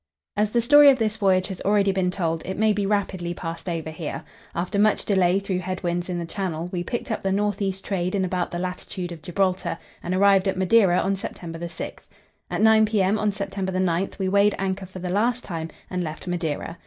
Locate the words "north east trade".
7.31-8.15